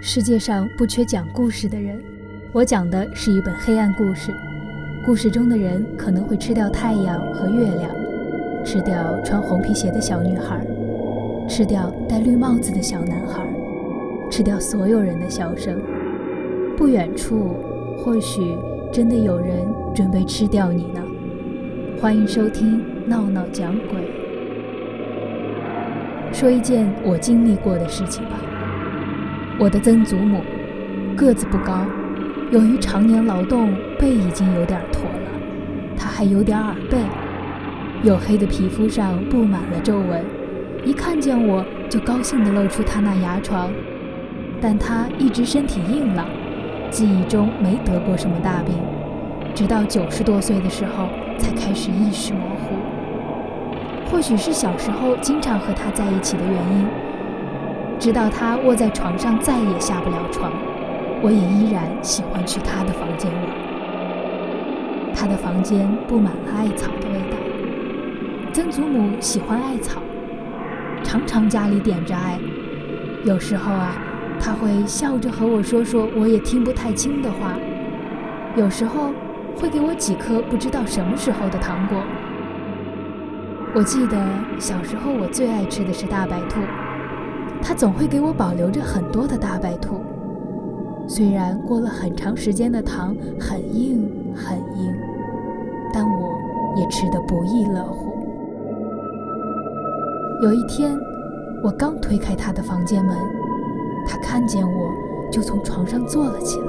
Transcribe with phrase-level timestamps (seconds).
[0.00, 2.00] 世界上不缺讲故事的人，
[2.52, 4.32] 我讲的是一本黑暗故事。
[5.04, 7.90] 故事中的人可能会吃掉太阳和月亮，
[8.64, 10.64] 吃掉穿红皮鞋的小女孩，
[11.48, 13.44] 吃掉戴绿帽子的小男孩，
[14.30, 15.76] 吃掉所有人的笑声。
[16.76, 17.56] 不远处，
[17.98, 18.56] 或许
[18.92, 21.02] 真的有人准备吃掉你呢。
[22.00, 23.98] 欢迎收听闹闹讲鬼。
[26.32, 28.38] 说一件我经历过的事情吧。
[29.60, 30.40] 我的曾祖母
[31.16, 31.84] 个子不高，
[32.52, 35.28] 由于常年劳动，背已经有点驼了。
[35.96, 36.96] 她还有点耳背，
[38.04, 40.24] 黝黑的皮肤上布满了皱纹。
[40.84, 43.68] 一看见我就高兴地露出她那牙床。
[44.60, 46.28] 但她一直身体硬朗，
[46.88, 48.76] 记忆中没得过什么大病，
[49.56, 52.76] 直到九十多岁的时候才开始意识模糊。
[54.08, 57.07] 或许是小时候经常和她在一起的原因。
[57.98, 60.52] 直到他卧在床上再也下不了床，
[61.20, 63.46] 我也依然喜欢去他的房间里。
[65.14, 67.36] 他的房间布满了艾草的味道。
[68.52, 70.00] 曾祖母喜欢艾草，
[71.02, 72.38] 常常家里点着艾。
[73.24, 73.96] 有时候啊，
[74.38, 77.56] 他会笑着和我说说我也听不太清的话。
[78.54, 79.12] 有时候
[79.56, 82.00] 会给我几颗不知道什么时候的糖果。
[83.74, 84.16] 我记得
[84.58, 86.60] 小时候我最爱吃的是大白兔。
[87.62, 90.00] 他总会给我保留着很多的大白兔，
[91.06, 94.94] 虽然过了很长时间的糖很硬很硬，
[95.92, 96.38] 但我
[96.76, 98.12] 也吃得不亦乐乎。
[100.42, 100.98] 有一天，
[101.62, 103.16] 我刚推开他的房间门，
[104.06, 104.90] 他看见我
[105.30, 106.66] 就从床上坐了起来，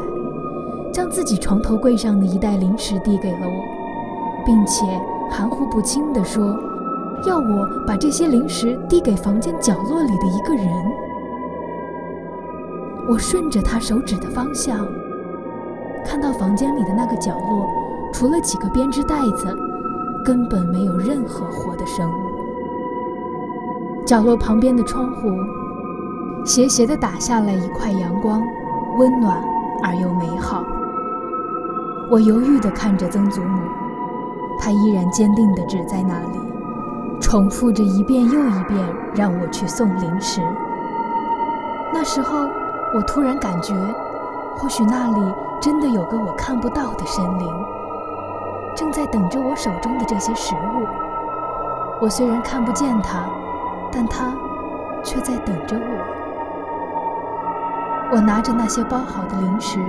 [0.92, 4.86] 将自己床头柜上的一袋零食递给了我，并且
[5.30, 6.58] 含糊不清地说。
[7.25, 10.67] 要我把这些零食递给房间角落里的一个人。
[13.09, 14.88] 我顺着他手指的方向，
[16.06, 17.67] 看到房间里的那个角落，
[18.14, 19.58] 除了几个编织袋子，
[20.24, 22.13] 根本没有任何活的生物。
[24.06, 25.30] 角落旁边的窗户，
[26.46, 28.41] 斜斜地打下来一块阳光，
[28.97, 29.41] 温暖
[29.84, 30.63] 而又美好。
[32.12, 33.62] 我犹豫地看着曾祖母，
[34.59, 36.40] 她依然坚定地指在那里。
[37.22, 38.80] 重复着一遍又一遍，
[39.13, 40.41] 让我去送零食。
[41.94, 42.47] 那时候，
[42.94, 43.74] 我突然感觉，
[44.57, 47.66] 或许那里真的有个我看不到的神灵，
[48.75, 50.88] 正在等着我手中的这些食物。
[52.02, 53.25] 我虽然看不见他，
[53.91, 54.34] 但他
[55.03, 56.06] 却在等着我。
[58.12, 59.80] 我拿着那些包好的零食，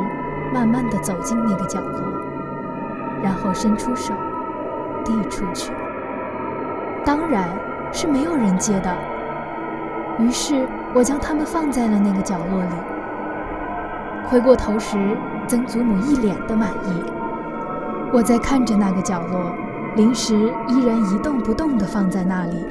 [0.52, 2.00] 慢慢地走进那个角落，
[3.22, 4.12] 然后伸出手，
[5.04, 5.72] 递出去。
[7.04, 7.48] 当然
[7.92, 8.94] 是没有人接的。
[10.18, 12.70] 于是我将它们放在了那个角落里。
[14.28, 15.16] 回过头时，
[15.48, 17.02] 曾祖母一脸的满意。
[18.12, 19.52] 我在看着那个角落，
[19.96, 20.34] 零食
[20.68, 22.64] 依然一动不动地放在那里。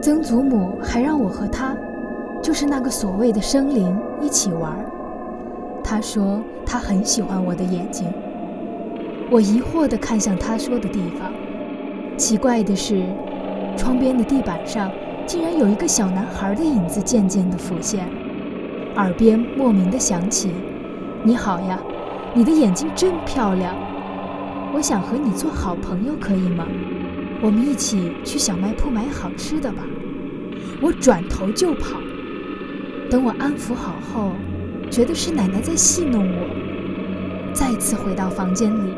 [0.00, 1.74] 曾祖母还让我和他，
[2.42, 4.72] 就是那个所谓的生灵一起玩。
[5.82, 8.12] 他说他很喜欢我的眼睛。
[9.30, 11.30] 我疑惑地看向他说的地方。
[12.22, 13.02] 奇怪的是，
[13.76, 14.92] 窗边的地板上
[15.26, 18.08] 竟然有一个小男孩的影子渐渐地浮现，
[18.94, 20.52] 耳边莫名的响起
[21.26, 21.80] ：“你好呀，
[22.32, 23.74] 你的眼睛真漂亮，
[24.72, 26.64] 我想和你做好朋友，可以吗？
[27.42, 29.82] 我们一起去小卖铺买好吃的吧。”
[30.80, 31.98] 我转头就跑，
[33.10, 34.30] 等我安抚好后，
[34.92, 38.92] 觉得是奶奶在戏弄我，再次回到房间里，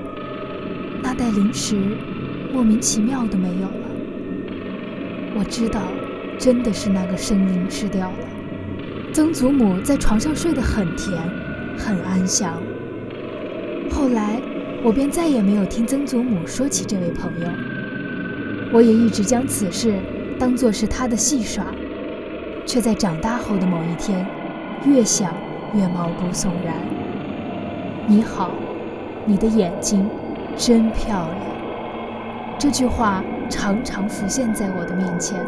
[1.02, 1.78] 那袋零食。
[2.54, 3.88] 莫名其妙的没有了。
[5.34, 5.80] 我知道，
[6.38, 8.18] 真的是那个生灵吃掉了。
[9.12, 11.20] 曾祖母在床上睡得很甜，
[11.76, 12.62] 很安详。
[13.90, 14.40] 后来，
[14.84, 17.48] 我便再也没有听曾祖母说起这位朋友。
[18.72, 19.98] 我也一直将此事
[20.38, 21.66] 当作是他的戏耍，
[22.64, 24.24] 却在长大后的某一天，
[24.86, 25.34] 越想
[25.74, 26.76] 越毛骨悚然。
[28.06, 28.52] 你好，
[29.26, 30.08] 你的眼睛
[30.56, 31.53] 真漂亮。
[32.58, 35.38] 这句话常常浮现在我的面前。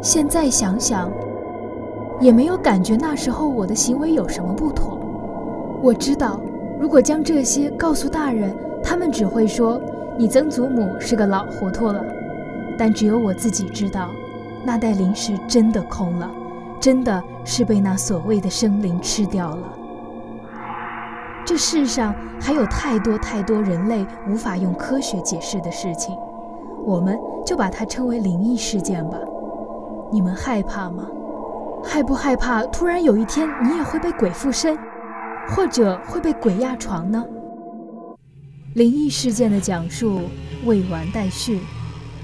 [0.00, 1.10] 现在想想，
[2.20, 4.98] 也没有感觉那时候我的行为有什么不妥。
[5.82, 6.40] 我知道，
[6.78, 9.80] 如果将这些告诉大人，他们只会说
[10.16, 12.04] 你曾祖母是个老糊涂了。
[12.76, 14.10] 但只有我自己知道，
[14.64, 16.30] 那袋零食真的空了，
[16.80, 19.78] 真的是被那所谓的生灵吃掉了。
[21.44, 26.16] 这世上还有太多太多人类无法用科学解释的事情，
[26.84, 29.18] 我们就把它称为灵异事件吧。
[30.10, 31.06] 你们害怕吗？
[31.84, 34.78] 害不害怕突然有一天你也会被鬼附身，
[35.48, 37.22] 或者会被鬼压床呢？
[38.74, 40.22] 灵异事件的讲述
[40.64, 41.60] 未完待续，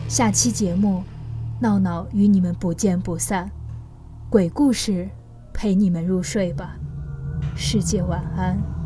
[0.08, 1.02] 下期节目，
[1.60, 3.50] 闹闹与你们不见不散。
[4.30, 5.08] 鬼故事
[5.52, 6.76] 陪你们入睡吧，
[7.54, 8.79] 世界晚安。